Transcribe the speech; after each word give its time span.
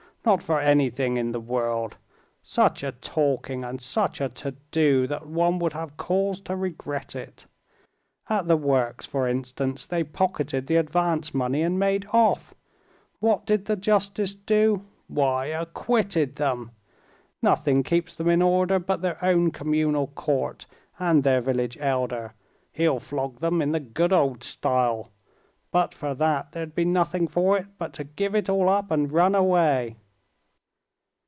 Not 0.23 0.43
for 0.43 0.59
anything 0.59 1.17
in 1.17 1.31
the 1.31 1.39
world! 1.39 1.97
Such 2.43 2.83
a 2.83 2.91
talking, 2.91 3.63
and 3.63 3.81
such 3.81 4.21
a 4.21 4.29
to 4.29 4.53
do, 4.69 5.07
that 5.07 5.25
one 5.25 5.57
would 5.57 5.73
have 5.73 5.97
cause 5.97 6.39
to 6.41 6.55
regret 6.55 7.15
it. 7.15 7.47
At 8.29 8.45
the 8.47 8.55
works, 8.55 9.07
for 9.07 9.27
instance, 9.27 9.87
they 9.87 10.03
pocketed 10.03 10.67
the 10.67 10.75
advance 10.75 11.33
money 11.33 11.63
and 11.63 11.79
made 11.79 12.05
off. 12.13 12.53
What 13.19 13.47
did 13.47 13.65
the 13.65 13.75
justice 13.75 14.35
do? 14.35 14.85
Why, 15.07 15.47
acquitted 15.47 16.35
them. 16.35 16.69
Nothing 17.41 17.81
keeps 17.81 18.15
them 18.15 18.29
in 18.29 18.43
order 18.43 18.77
but 18.77 19.01
their 19.01 19.17
own 19.25 19.49
communal 19.49 20.05
court 20.05 20.67
and 20.99 21.23
their 21.23 21.41
village 21.41 21.79
elder. 21.81 22.35
He'll 22.71 22.99
flog 22.99 23.39
them 23.39 23.59
in 23.59 23.71
the 23.71 23.79
good 23.79 24.13
old 24.13 24.43
style! 24.43 25.09
But 25.71 25.95
for 25.95 26.13
that 26.13 26.51
there'd 26.51 26.75
be 26.75 26.85
nothing 26.85 27.27
for 27.27 27.57
it 27.57 27.65
but 27.79 27.91
to 27.93 28.03
give 28.03 28.35
it 28.35 28.49
all 28.49 28.69
up 28.69 28.91
and 28.91 29.11
run 29.11 29.33
away." 29.33 29.95